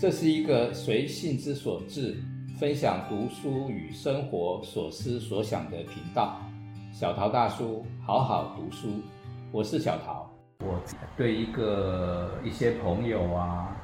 [0.00, 2.16] 这是一个随性之所至，
[2.58, 6.40] 分享读书与生活所思所想的频道。
[6.90, 8.88] 小陶大叔，好好读书。
[9.52, 10.26] 我是小陶。
[10.60, 10.80] 我
[11.18, 13.76] 对一个一些朋友啊，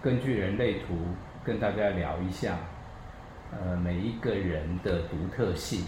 [0.00, 0.94] 根据人类图
[1.42, 2.56] 跟大家聊一下，
[3.50, 5.80] 呃，每一个人的独特性，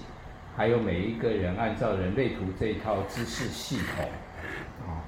[0.56, 4.04] 还有每一个人按照人类图这一套知识系统
[4.88, 5.06] 啊，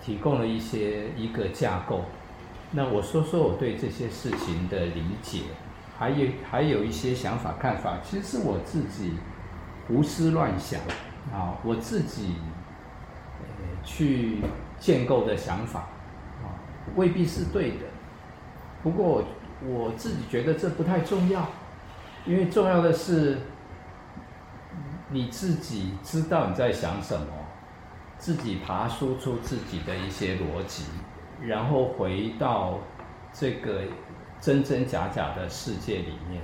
[0.00, 2.00] 提供了一些一个架构。
[2.74, 5.42] 那我说说我对这些事情的理解，
[5.98, 9.12] 还有还有一些想法看法，其实我自己
[9.86, 10.80] 胡思乱想
[11.32, 12.36] 啊，我自己
[13.84, 14.38] 去
[14.78, 15.80] 建构的想法
[16.42, 16.56] 啊，
[16.96, 17.84] 未必是对的。
[18.82, 19.22] 不过
[19.64, 21.46] 我自己觉得这不太重要，
[22.24, 23.38] 因为重要的是
[25.10, 27.26] 你自己知道你在想什么，
[28.16, 30.84] 自己爬梳出自己的一些逻辑。
[31.44, 32.78] 然后回到
[33.32, 33.80] 这个
[34.40, 36.40] 真真假假的世界里面，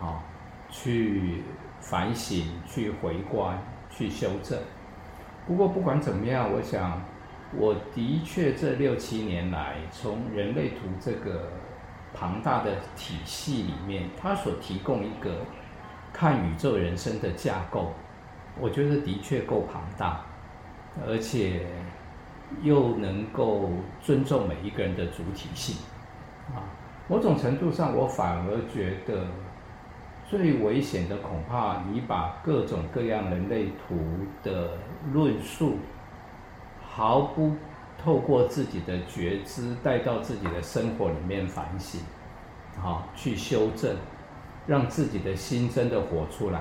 [0.00, 0.24] 啊，
[0.70, 1.42] 去
[1.80, 3.58] 反省、去回观、
[3.90, 4.58] 去修正。
[5.46, 7.02] 不过不管怎么样，我想
[7.54, 11.50] 我的确这六七年来，从人类图这个
[12.14, 15.44] 庞大的体系里面，它所提供一个
[16.10, 17.92] 看宇宙人生的架构，
[18.58, 20.24] 我觉得的确够庞大，
[21.06, 21.66] 而且。
[22.62, 25.76] 又能够尊重每一个人的主体性，
[26.54, 26.62] 啊，
[27.08, 29.26] 某种程度上，我反而觉得
[30.24, 33.96] 最危险的恐怕你把各种各样人类图
[34.42, 34.78] 的
[35.12, 35.78] 论述，
[36.80, 37.52] 毫不
[37.98, 42.00] 透过自己的觉知带到自己的生活里面反省，
[42.82, 43.96] 啊，去修正，
[44.66, 46.60] 让自己的心真的活出来，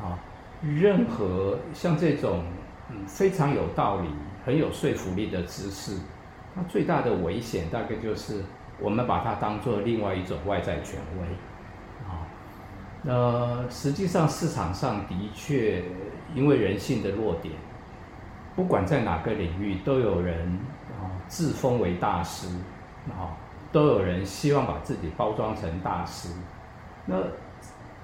[0.00, 0.18] 啊，
[0.62, 2.42] 任何像这种
[2.90, 4.08] 嗯非常有道理。
[4.44, 5.98] 很有说服力的知识，
[6.54, 8.44] 它最大的危险大概就是
[8.78, 11.26] 我们把它当做另外一种外在权威，
[12.06, 12.22] 啊，
[13.02, 15.82] 那实际上市场上的确
[16.32, 17.56] 因为人性的弱点，
[18.54, 22.46] 不管在哪个领域都有人啊自封为大师，
[23.08, 23.34] 啊，
[23.72, 26.28] 都有人希望把自己包装成大师，
[27.04, 27.16] 那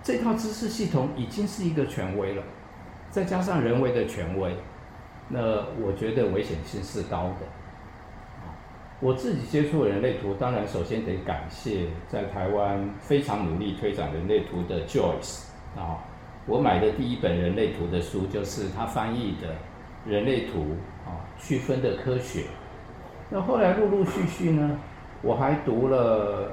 [0.02, 2.42] 这套知识系统已经是一个权威了，
[3.10, 4.56] 再加上人为的权威。
[5.28, 7.46] 那我觉得危险性是高的，
[9.00, 15.46] 我自己接触人类图，当然首先得感谢在台湾非常努力推展人类图的 Joyce
[15.76, 16.04] 啊，
[16.46, 19.48] 我买的第一本人类图的书就是他翻译的
[20.04, 22.40] 《人类图啊区分的科学》。
[23.30, 24.78] 那后来陆陆续续呢，
[25.22, 26.52] 我还读了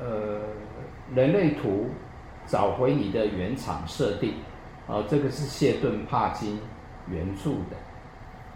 [0.00, 0.40] 呃
[1.14, 1.88] 人类图
[2.46, 4.34] 找回你的原厂设定
[4.86, 6.60] 啊，这个是谢顿帕金
[7.10, 7.76] 原著的。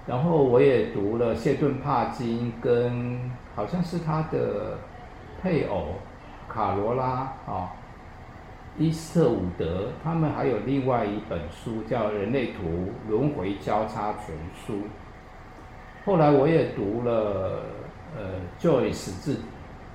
[0.06, 3.18] 然后我也读了谢顿帕金跟
[3.56, 4.78] 好像是他的
[5.42, 5.94] 配偶
[6.48, 7.04] 卡罗拉
[7.46, 7.72] 啊
[8.78, 14.74] 伊斯特伍德，他们还有另外一本书叫《人类图轮回交叉全书》。
[16.04, 17.62] 后来我也读了
[18.16, 18.22] 呃
[18.60, 19.40] Joyce 自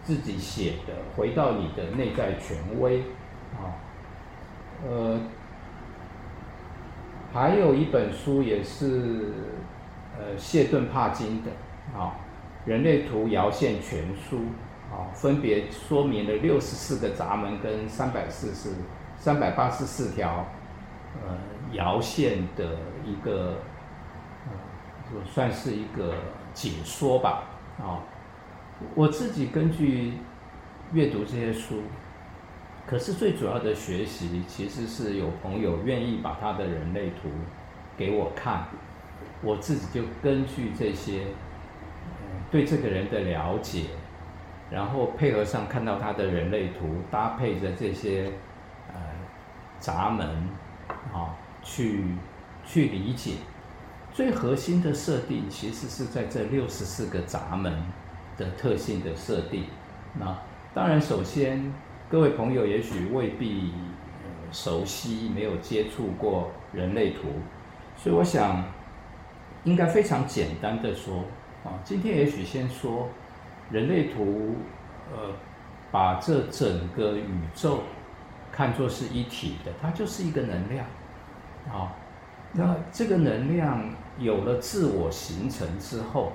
[0.03, 2.97] 自己写的《回到你的内在权威》
[3.55, 3.79] 啊，
[4.85, 5.19] 呃，
[7.31, 9.31] 还有一本书也是。
[10.17, 11.51] 呃，谢顿帕金的
[11.97, 12.15] 啊，
[12.69, 14.37] 《人类图爻线全书》
[14.93, 18.75] 啊，分别说明了六十四个闸门跟三百四十、
[19.17, 20.45] 三百八十四条
[21.23, 21.37] 呃
[21.73, 23.57] 爻线的一个
[24.45, 26.15] 呃，算是一个
[26.53, 27.43] 解说吧
[27.79, 28.03] 啊。
[28.95, 30.13] 我自己根据
[30.91, 31.83] 阅读这些书，
[32.85, 37.29] 可是最主要的学习其实是有朋友愿意把他的人类图
[37.95, 38.65] 给我看。
[39.43, 41.25] 我自己就根据这些，
[42.51, 43.85] 对这个人的了解，
[44.69, 48.31] 然后配合上看到他的人类图，搭配着这些
[48.89, 49.01] 呃
[49.79, 50.27] 闸门
[51.11, 52.05] 啊，去
[52.63, 53.37] 去理解
[54.13, 57.73] 最核心的设定，其实是在这六十四个闸门
[58.37, 59.65] 的特性的设定。
[60.19, 60.37] 那
[60.75, 61.73] 当然，首先
[62.09, 63.73] 各位朋友也许未必
[64.51, 67.21] 熟悉，没有接触过人类图，
[67.97, 68.63] 所以我想。
[69.63, 71.23] 应该非常简单的说，
[71.63, 73.07] 啊，今天也许先说
[73.69, 74.55] 人类图，
[75.11, 75.33] 呃，
[75.91, 77.83] 把这整个宇宙
[78.51, 80.85] 看作是一体的，它就是一个能量，
[81.71, 81.93] 啊，
[82.53, 83.87] 那这个能量
[84.17, 86.33] 有了自我形成之后，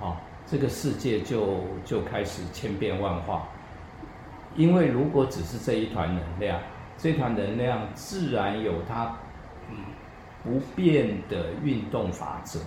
[0.00, 3.48] 啊，这个世界就就开始千变万化，
[4.54, 6.60] 因为如果只是这一团能量，
[6.98, 9.16] 这团能量自然有它，
[9.70, 9.76] 嗯。
[10.42, 12.60] 不变的运动法则，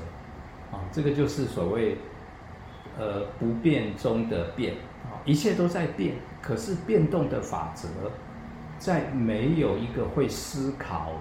[0.71, 1.97] 啊，这个就是所谓
[2.97, 4.73] 呃不变中的变。
[5.03, 7.89] 啊，一切都在变，可是变动的法则，
[8.77, 11.11] 在没有一个会思考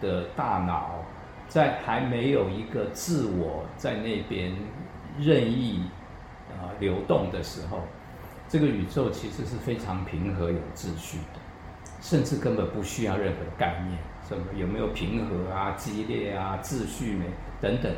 [0.00, 1.04] 的大脑，
[1.48, 4.54] 在还没有一个自我在那边
[5.18, 5.82] 任意
[6.52, 7.80] 啊流动的时候，
[8.48, 11.40] 这个宇宙其实是非常平和有秩序的，
[12.00, 13.98] 甚至根本不需要任何概念，
[14.28, 17.26] 什么有没有平和啊、激烈啊、秩序没
[17.60, 17.92] 等等，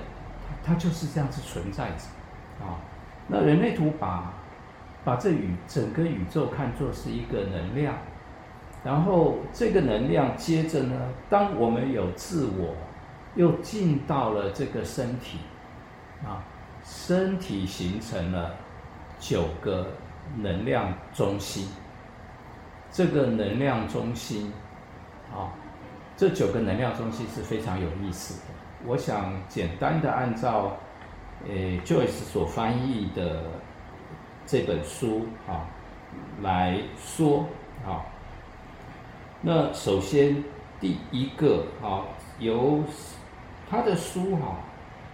[0.62, 2.80] 它就是这样子存在着啊。
[3.26, 4.32] 那人类图把
[5.04, 7.94] 把这宇整个宇宙看作是一个能量。
[8.84, 10.94] 然后这个能量接着呢，
[11.28, 12.74] 当我们有自我，
[13.34, 15.38] 又进到了这个身体，
[16.24, 16.44] 啊，
[16.84, 18.54] 身体形成了
[19.18, 19.88] 九个
[20.36, 21.68] 能量中心。
[22.90, 24.52] 这个能量中心，
[25.34, 25.52] 啊，
[26.18, 28.46] 这九个能量中心是非常有意思的。
[28.84, 30.76] 我想简单的按照，
[31.46, 33.44] 诶，Joyce 所翻译的
[34.44, 35.70] 这本书啊
[36.42, 37.46] 来说，
[37.86, 38.02] 啊。
[39.40, 40.42] 那首先，
[40.80, 42.02] 第一个啊，
[42.40, 42.82] 由
[43.70, 44.56] 他的书哈，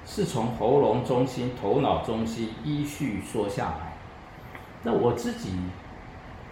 [0.06, 3.92] 是从喉咙中心、头脑中心依序说下来。
[4.82, 5.58] 那我自己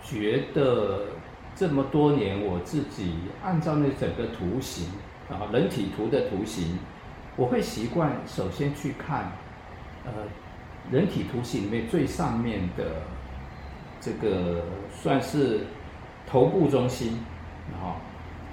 [0.05, 1.07] 觉得，
[1.55, 3.15] 这么多年，我自己
[3.45, 4.87] 按照那整个图形
[5.31, 6.79] 啊，人体图的图形，
[7.37, 9.33] 我会习惯首先去看，
[10.05, 10.13] 呃，
[10.91, 13.03] 人体图形里面最上面的
[14.01, 15.67] 这个算是
[16.27, 17.19] 头部中心。
[17.81, 17.97] 啊，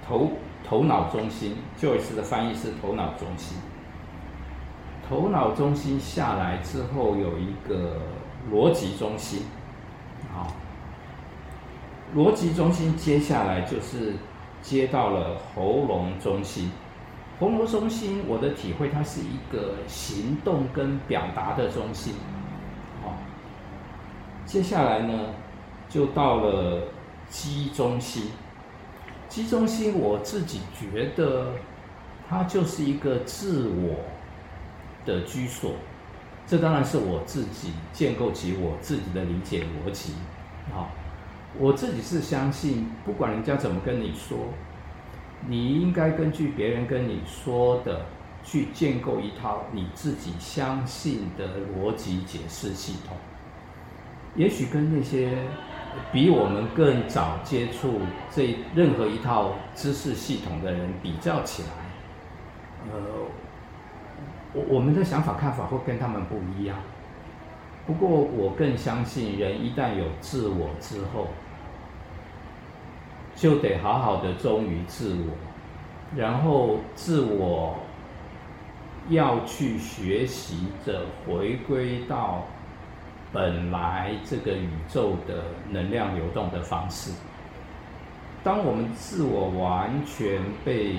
[0.07, 0.31] 头
[0.63, 3.57] 头脑中心，Joyce 的翻译是头脑中心。
[5.09, 7.97] 头脑中心下来之后，有一个
[8.51, 9.43] 逻辑中心。
[10.31, 10.45] 啊，
[12.15, 14.15] 逻辑中心接下来就是
[14.61, 16.71] 接到了喉咙中心。
[17.39, 22.13] 喉咙中心，我的体会，它是一个行动跟表达的中心。
[23.01, 23.15] 好，
[24.45, 25.13] 接下来呢，
[25.87, 26.81] 就到了
[27.29, 28.31] 肌中心。
[29.29, 31.53] 肌中心，我自己觉得，
[32.27, 33.95] 它就是一个自我
[35.05, 35.71] 的居所。
[36.45, 40.13] 这当然是我自己建构起我自己的理解逻辑。
[40.73, 40.89] 啊，
[41.57, 44.37] 我自己是相信，不管人家怎么跟你说，
[45.47, 48.05] 你应该根据别人跟你说的，
[48.43, 53.17] 去建构一套你自己相信的逻辑解释系统。
[54.35, 55.37] 也许跟那些。
[56.11, 57.99] 比我们更早接触
[58.29, 61.69] 这任何一套知识系统的人比较起来，
[62.93, 62.99] 呃，
[64.53, 66.77] 我我们的想法看法会跟他们不一样。
[67.89, 71.25] 不过我更相信，人一旦有自我之后，
[73.35, 75.33] 就得好好的忠于自我，
[76.15, 77.79] 然后自我
[79.09, 82.43] 要去学习着回归到。
[83.33, 87.11] 本来这个宇宙的能量流动的方式，
[88.43, 90.95] 当我们自我完全被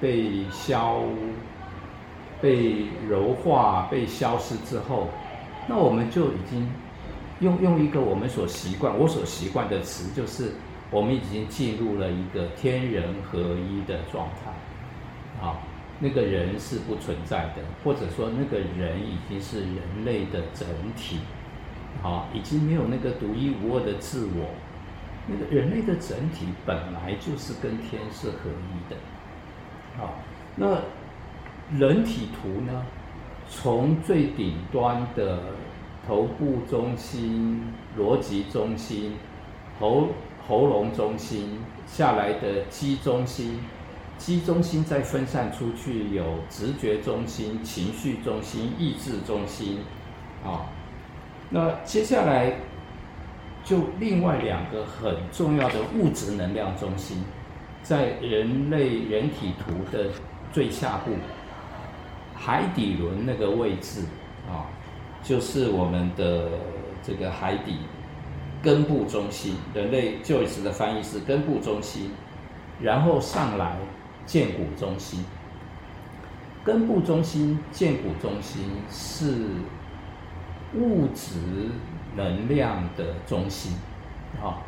[0.00, 1.00] 被消、
[2.40, 5.08] 被柔化、被消失之后，
[5.68, 6.66] 那我们就已经
[7.40, 10.52] 用用一个我们所习惯、我所习惯的词，就是
[10.90, 15.58] 我们已经进入了一个天人合一的状态，啊。
[16.00, 20.66] 那个人是不存在的，或者说那个人已经是人类的整
[20.96, 21.18] 体，
[22.00, 24.48] 好，已经没有那个独一无二的自我。
[25.26, 28.96] 那个人类的整体本来就是跟天是合一的，
[29.98, 30.14] 好，
[30.56, 30.80] 那
[31.76, 32.86] 人体图呢？
[33.50, 35.40] 从最顶端的
[36.08, 37.62] 头部中心、
[37.98, 39.12] 逻辑中心、
[39.78, 40.08] 喉
[40.48, 43.60] 喉咙中心下来的肌中心。
[44.16, 49.78] 肌中心再分散出去，有直觉中心、情绪中心、意志中心，
[50.44, 50.66] 啊，
[51.50, 52.54] 那接下来
[53.62, 57.22] 就另外两个很重要的物质能量中心，
[57.84, 60.06] 在人类人体图的
[60.52, 61.12] 最下部，
[62.34, 64.00] 海底轮那个位置
[64.50, 64.66] 啊，
[65.22, 66.48] 就是我们的
[67.02, 67.78] 这个海底
[68.62, 72.10] 根部中心，人类 Joyce 的翻译是根部中心，
[72.80, 73.76] 然后上来。
[74.26, 75.24] 建骨中心、
[76.62, 79.32] 根部中心、建骨中心是
[80.74, 81.38] 物质
[82.14, 83.72] 能量的中心，
[84.38, 84.60] 啊，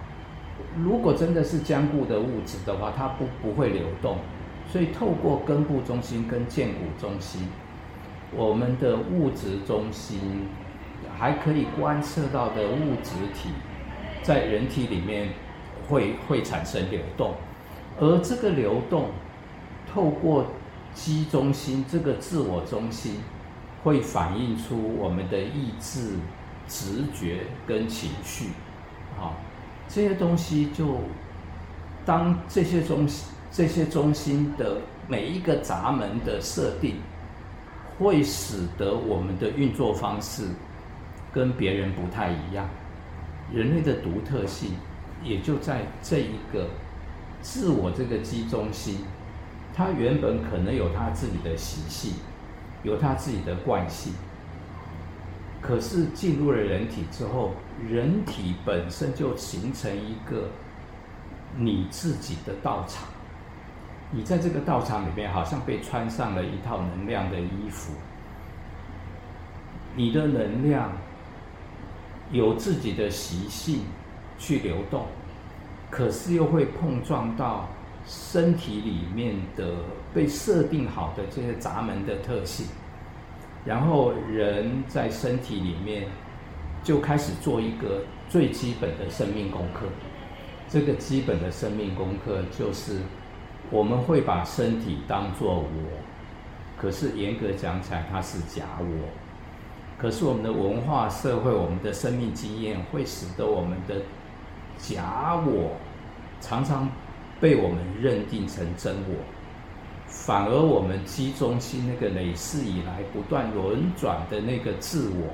[0.83, 4.17] 如果真的是坚固的物质的话，它不不会流动，
[4.73, 7.47] 所以透过根部中心跟建骨中心，
[8.37, 10.49] 我们的物质中心
[11.19, 13.51] 还可以观测到的物质体，
[14.23, 15.31] 在人体里面
[15.89, 17.35] 会会产生流动，
[17.99, 19.11] 而这个流动。
[19.93, 20.47] 透过
[20.95, 23.17] 肌中心这个自我中心，
[23.83, 26.13] 会反映出我们的意志、
[26.69, 28.51] 直觉跟情绪，
[29.19, 29.35] 啊，
[29.89, 31.01] 这些东西就
[32.07, 34.77] 当这些中心、这些中心的
[35.09, 36.99] 每一个闸门的设定，
[38.01, 40.49] 会使得我们的运作方式
[41.33, 42.69] 跟别人不太一样。
[43.53, 44.73] 人类的独特性
[45.23, 46.67] 也就在这一个
[47.41, 49.05] 自我这个基中心，
[49.73, 52.15] 它原本可能有它自己的习性。
[52.83, 54.15] 有他自己的惯性，
[55.61, 57.53] 可是进入了人体之后，
[57.87, 60.49] 人体本身就形成一个
[61.59, 63.07] 你自己的道场。
[64.11, 67.93] 你在这个道场里面，好像被穿上了一套能量的衣服。
[69.95, 70.93] 你的能量
[72.31, 73.83] 有自己的习性
[74.39, 75.07] 去流动，
[75.91, 77.69] 可是又会碰撞到。
[78.07, 79.75] 身体里面的
[80.13, 82.67] 被设定好的这些闸门的特性，
[83.65, 86.09] 然后人在身体里面
[86.83, 89.87] 就开始做一个最基本的生命功课。
[90.67, 93.01] 这个基本的生命功课就是，
[93.71, 95.67] 我们会把身体当作我，
[96.77, 99.09] 可是严格讲起来，它是假我。
[99.99, 104.03] 可是我们的文化、社会、我们的生命经验，会使得我们的
[104.79, 105.77] 假我
[106.41, 106.89] 常常。
[107.41, 109.15] 被我们认定成真我，
[110.07, 115.33] 反而我们基中心那个累世以来不断轮转的那个自我，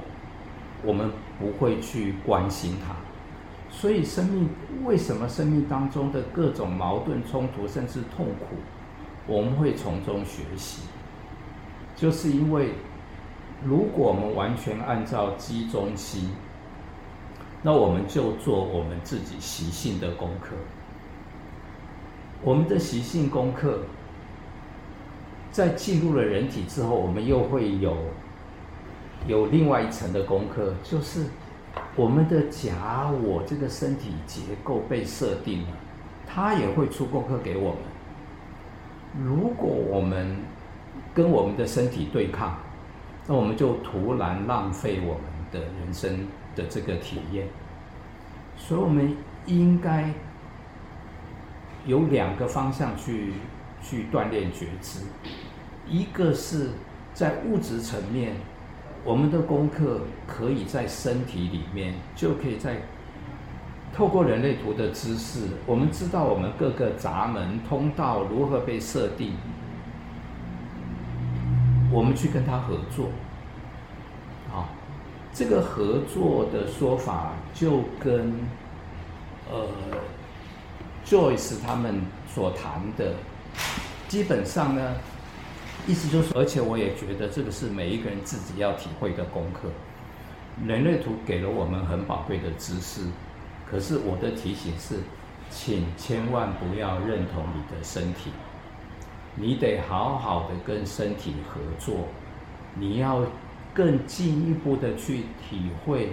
[0.85, 2.95] 我们不会去关心它。
[3.79, 4.49] 所以，生命
[4.87, 8.57] 为什么生命当中的各种矛盾冲突甚至痛苦，
[9.27, 10.81] 我们会从中学习，
[11.95, 12.71] 就是因为
[13.63, 16.31] 如果我们完全按照基中心，
[17.63, 20.57] 那我们就做我们自己习性的功课。
[22.43, 23.81] 我们的习性功课，
[25.53, 27.95] 在进入了人体之后，我们又会有
[29.27, 31.27] 有另外一层的功课，就是
[31.95, 35.69] 我们的假我这个身体结构被设定了，
[36.27, 37.79] 它也会出功课给我们。
[39.25, 40.37] 如果我们
[41.15, 42.59] 跟我们的身体对抗，
[43.27, 47.47] 那我们就徒然浪费我们的人生的这个体验。
[48.57, 49.17] 所以，我们
[49.47, 50.13] 应该。
[51.87, 53.35] 有两个方向去
[53.81, 55.03] 去锻炼觉知，
[55.89, 56.71] 一个是
[57.15, 58.33] 在物质层面，
[59.07, 62.79] 我们的功课可以在身体里面，就可以在
[63.95, 69.35] 透过人类图的知识，我们知道我们各个闸门通道如何被设定，
[71.93, 73.07] 我们去跟他合作，
[74.53, 74.69] 啊，
[75.33, 78.35] 这个合作的说法就跟
[79.51, 79.69] 呃。
[81.09, 83.15] Joyce 他们所谈的，
[84.09, 84.97] 基本上呢，
[85.87, 89.69] 意思就是，而且我也觉得这个是每一个人自己要体会的功课。
[90.67, 93.03] 人类图给了我们很宝贵的知识，
[93.71, 94.97] 可是我的提醒是，
[95.51, 98.31] 请千万不要认同你的身体，
[99.35, 102.09] 你得好好的跟身体合作，
[102.75, 103.25] 你要
[103.73, 106.11] 更进一步的去体会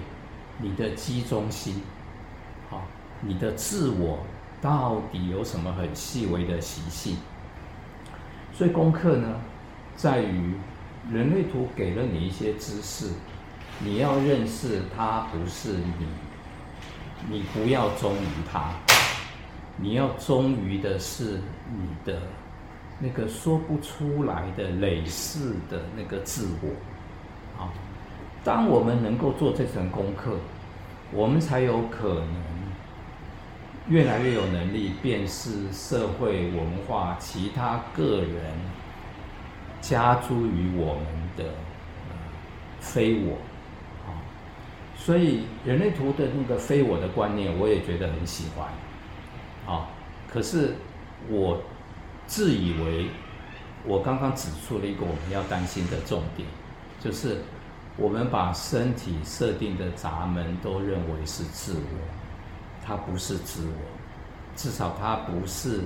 [0.59, 1.81] 你的基中心，
[2.69, 2.83] 好，
[3.21, 4.19] 你的自我。
[4.61, 7.17] 到底有什么很细微的习性？
[8.53, 9.35] 所以功课呢，
[9.95, 10.53] 在于
[11.11, 13.11] 人类图给了你一些知识，
[13.79, 16.07] 你要认识它不是你，
[17.29, 18.71] 你不要忠于它，
[19.77, 21.39] 你要忠于的是
[21.71, 22.21] 你的
[22.99, 27.63] 那个说不出来的累世的那个自我。
[27.63, 27.71] 啊，
[28.43, 30.37] 当我们能够做这层功课，
[31.11, 32.53] 我们才有可能。
[33.89, 38.53] 越来越有能力辨识社会文化其他个人
[39.83, 41.43] 加诸于我们的
[42.79, 43.33] 非我
[44.07, 44.15] 啊，
[44.97, 48.67] 所以人类图的那个非我的观念，我也觉得很喜欢
[49.67, 49.89] 啊。
[50.31, 50.75] 可是
[51.29, 51.61] 我
[52.25, 53.07] 自以为，
[53.85, 56.47] 我刚刚指出了一个我们要担心的重点，
[57.01, 57.41] 就是
[57.97, 61.99] 我们把身体设定的闸门都认为是自我。
[62.85, 65.81] 它不是自我，至少它不是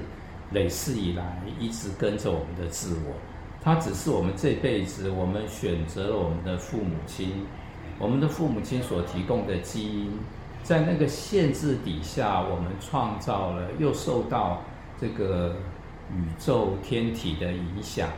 [0.51, 3.15] 累世以来一直跟着我们的自我，
[3.61, 7.45] 它只是我们这辈子我们选择了我们的父母亲，
[7.99, 10.19] 我们的父母亲所提供的基因，
[10.63, 14.61] 在那个限制底下，我们创造了，又受到
[14.99, 15.55] 这个
[16.11, 18.09] 宇宙天体的影响，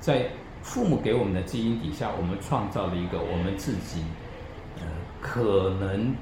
[0.00, 0.28] 在
[0.62, 4.02] 父母给我们的基因底下，我们创造了一个我们自己，
[4.78, 4.82] 呃，
[5.20, 6.14] 可能。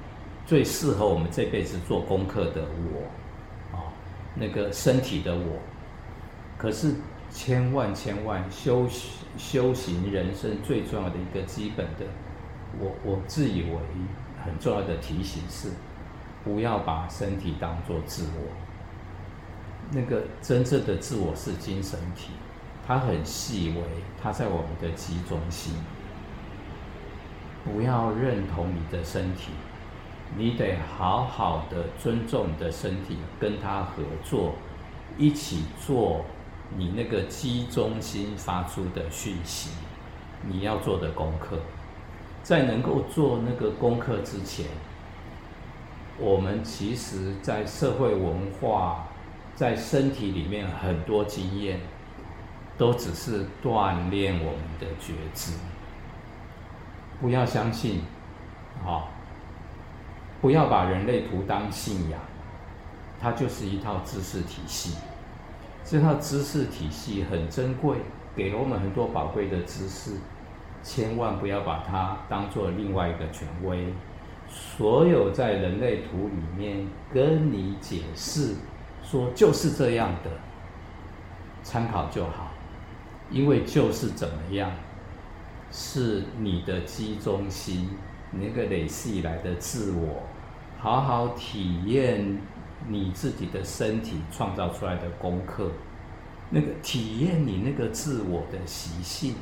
[0.46, 3.88] 最适合我们这辈子做功课的我，啊，
[4.34, 5.58] 那个身体的我，
[6.58, 6.96] 可是
[7.34, 8.88] 千万千万修
[9.36, 12.06] 修行人生最重要的一个基本的，
[12.78, 13.76] 我我自以为
[14.44, 15.70] 很重要的提醒是，
[16.44, 18.46] 不要把身体当作自我。
[19.90, 22.30] 那个真正的自我是精神体，
[22.86, 23.82] 它很细微，
[24.22, 25.74] 它在我们的肌中心。
[27.64, 29.50] 不要认同你的身体。
[30.36, 34.54] 你得好好的尊重你的身体，跟他合作，
[35.16, 36.24] 一起做
[36.76, 39.70] 你那个机中心发出的讯息，
[40.42, 41.58] 你要做的功课。
[42.42, 44.66] 在能够做那个功课之前，
[46.18, 49.06] 我们其实在社会文化，
[49.54, 51.80] 在身体里面很多经验，
[52.76, 55.52] 都只是锻炼我们的觉知。
[57.20, 58.02] 不要相信，
[58.84, 59.10] 好。
[60.40, 62.20] 不要把人类图当信仰，
[63.18, 64.94] 它就是一套知识体系。
[65.84, 67.98] 这套知识体系很珍贵，
[68.34, 70.12] 给了我们很多宝贵的知识，
[70.82, 73.92] 千万不要把它当做另外一个权威。
[74.48, 78.54] 所有在人类图里面跟你解释
[79.02, 80.30] 说就是这样的，
[81.62, 82.52] 参考就好，
[83.30, 84.70] 因为就是怎么样，
[85.70, 87.90] 是你的基中心，
[88.30, 90.22] 你那个累世以来的自我。
[90.78, 92.38] 好好体验
[92.86, 95.70] 你自己的身体创造出来的功课，
[96.50, 99.34] 那个体验你那个自我的习性，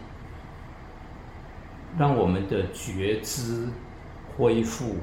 [1.99, 3.69] 让我们的觉知
[4.37, 4.97] 恢复，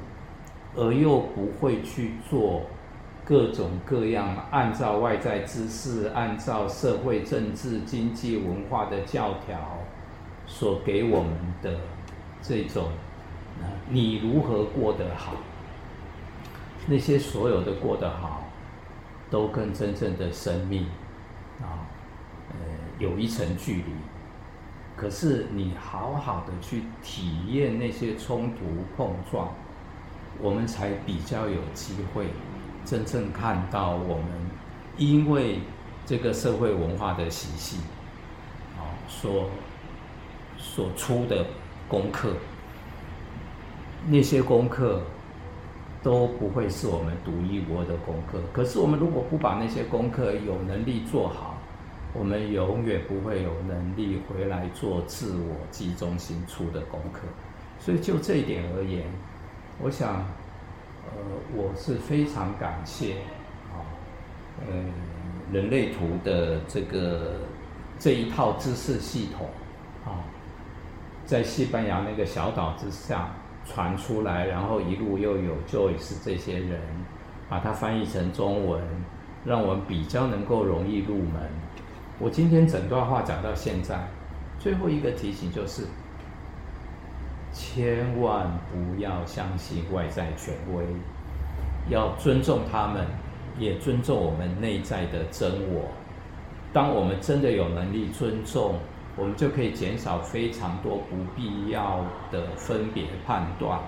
[0.74, 2.62] 而又不会去做
[3.24, 9.78] 各种各样按照外在知识、按照社会政治经济文化的教条
[10.46, 11.32] 所给我们
[11.62, 11.78] 的
[12.40, 12.88] 这种，
[13.88, 15.34] 你如何过得好？
[16.86, 18.42] 那些所有的过得好，
[19.30, 20.86] 都跟真正的生命
[21.60, 21.86] 啊，
[22.50, 22.56] 呃，
[22.98, 23.84] 有一层距离。
[24.96, 28.64] 可是你好好的去体验那些冲突
[28.96, 29.54] 碰撞，
[30.40, 32.26] 我们才比较有机会
[32.84, 34.26] 真正看到我们
[34.96, 35.60] 因为
[36.04, 37.80] 这个社会文化的习性
[38.76, 39.48] 啊，所
[40.58, 41.46] 所出的
[41.88, 42.32] 功课，
[44.08, 45.02] 那些功课。
[46.02, 48.40] 都不会是我们独一无二的功课。
[48.52, 51.58] 可是，我们如果不把那些功课有能力做好，
[52.14, 57.20] 我们永远不会有能力回来做自我集中心出的功课。
[57.78, 59.04] 所以，就这一点而言，
[59.78, 60.16] 我想，
[61.04, 61.12] 呃，
[61.54, 63.16] 我是非常感谢
[63.72, 63.84] 啊，
[64.66, 64.72] 呃，
[65.52, 67.40] 人类图的这个
[67.98, 69.48] 这一套知识系统
[70.04, 70.24] 啊，
[71.26, 73.30] 在西班牙那个小岛之上。
[73.72, 76.80] 传出来，然后一路又有 Joyce 这些人
[77.48, 78.82] 把它翻译成中文，
[79.44, 81.48] 让我们比较能够容易入门。
[82.18, 84.08] 我今天整段话讲到现在，
[84.58, 85.84] 最后一个提醒就是：
[87.52, 90.84] 千万不要相信外在权威，
[91.88, 93.06] 要尊重他们，
[93.56, 95.88] 也尊重我们内在的真我。
[96.72, 98.74] 当我们真的有能力尊重。
[99.16, 103.80] 我们就可以减少非常多不必要的分别判断。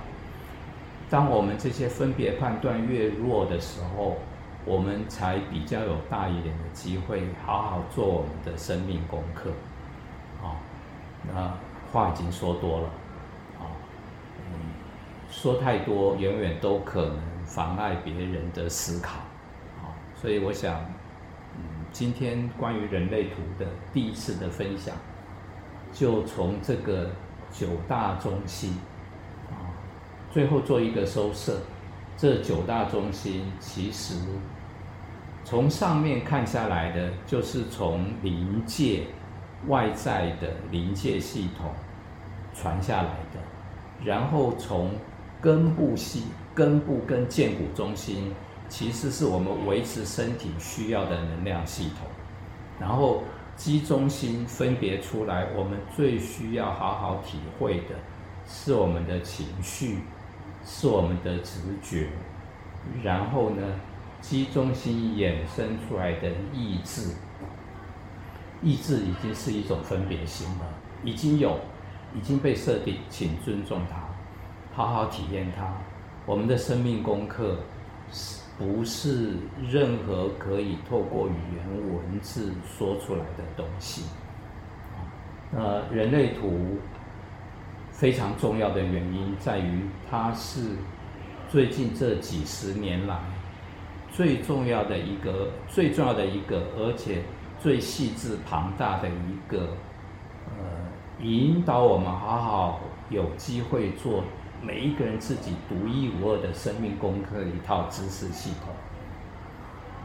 [1.08, 4.16] 当我们这些分别判断越弱的时候，
[4.64, 9.50] 我们才比较有大一点的机会好好做我们的生命功课。
[10.42, 10.56] 啊，
[11.32, 11.52] 那
[11.92, 12.86] 话已经说多了，
[13.60, 13.68] 啊，
[14.38, 14.54] 嗯，
[15.30, 19.18] 说太多永远都可能妨碍别人的思考。
[19.82, 20.80] 啊，所以我想，
[21.56, 24.94] 嗯，今天关于人类图的第一次的分享。
[25.92, 27.10] 就从这个
[27.52, 28.78] 九大中心
[29.50, 29.76] 啊，
[30.30, 31.58] 最后做一个收摄。
[32.16, 34.14] 这九大中心其实
[35.44, 39.04] 从上面看下来的，就是从临界
[39.68, 41.70] 外在的临界系统
[42.54, 43.40] 传下来的，
[44.04, 44.90] 然后从
[45.40, 46.24] 根部系
[46.54, 48.32] 根部跟荐骨中心，
[48.68, 52.08] 其实是我们维持身体需要的能量系统，
[52.80, 53.22] 然后。
[53.56, 57.94] 机中心分别出来，我们最需要好好体会的，
[58.46, 60.00] 是我们的情绪，
[60.64, 62.08] 是我们的直觉，
[63.02, 63.62] 然后呢，
[64.20, 67.10] 机中心衍生出来的意志，
[68.62, 70.66] 意志已经是一种分别心了，
[71.04, 71.60] 已经有，
[72.14, 73.96] 已经被设定，请尊重它，
[74.74, 75.72] 好好体验它。
[76.26, 77.58] 我们的生命功课
[78.12, 78.41] 是。
[78.58, 79.30] 不是
[79.70, 84.04] 任何可以透过语言文字说出来的东西。
[85.54, 86.78] 呃，人类图
[87.90, 90.60] 非常重要的原因在于，它是
[91.48, 93.18] 最近这几十年来
[94.10, 97.22] 最重要的一个、最重要的一个，而且
[97.58, 99.76] 最细致庞大的一个
[100.46, 100.64] 呃，
[101.20, 104.24] 引导我们好好有机会做
[104.64, 108.72] 每一个人自己独一无二的生命功课一套知识系统，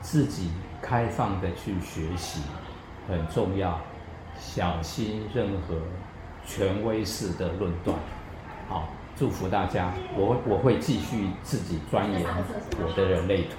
[0.02, 0.50] 自己
[0.82, 2.42] 开放的去学习
[3.08, 3.80] 很重要，
[4.40, 5.76] 小心任何
[6.44, 7.96] 权威式的论断。
[8.68, 12.26] 好，祝福大家，我我会继续自己钻研
[12.80, 13.58] 我的人类图。